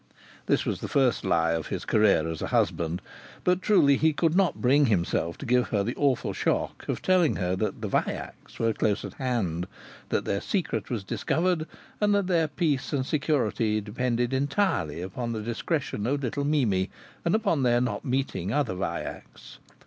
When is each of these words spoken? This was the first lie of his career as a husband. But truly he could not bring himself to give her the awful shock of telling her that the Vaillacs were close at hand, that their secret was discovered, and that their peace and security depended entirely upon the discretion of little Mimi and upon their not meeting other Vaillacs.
This 0.47 0.65
was 0.65 0.79
the 0.81 0.87
first 0.87 1.23
lie 1.23 1.51
of 1.51 1.67
his 1.67 1.85
career 1.85 2.27
as 2.27 2.41
a 2.41 2.47
husband. 2.47 3.03
But 3.43 3.61
truly 3.61 3.97
he 3.97 4.13
could 4.13 4.35
not 4.35 4.59
bring 4.59 4.87
himself 4.87 5.37
to 5.37 5.45
give 5.45 5.67
her 5.67 5.83
the 5.83 5.93
awful 5.95 6.33
shock 6.33 6.89
of 6.89 7.03
telling 7.03 7.35
her 7.35 7.55
that 7.57 7.83
the 7.83 7.87
Vaillacs 7.87 8.57
were 8.57 8.73
close 8.73 9.05
at 9.05 9.13
hand, 9.13 9.67
that 10.09 10.25
their 10.25 10.41
secret 10.41 10.89
was 10.89 11.03
discovered, 11.03 11.67
and 12.01 12.15
that 12.15 12.25
their 12.25 12.47
peace 12.47 12.91
and 12.93 13.05
security 13.05 13.79
depended 13.79 14.33
entirely 14.33 15.03
upon 15.03 15.33
the 15.33 15.43
discretion 15.43 16.07
of 16.07 16.23
little 16.23 16.45
Mimi 16.45 16.89
and 17.23 17.35
upon 17.35 17.61
their 17.61 17.79
not 17.79 18.03
meeting 18.03 18.51
other 18.51 18.73
Vaillacs. 18.73 19.59